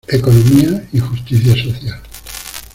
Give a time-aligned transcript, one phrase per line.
[0.07, 2.01] Economía y justicia social.